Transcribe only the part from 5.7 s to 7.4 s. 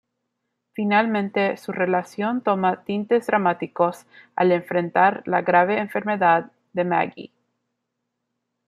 enfermedad de Maggie.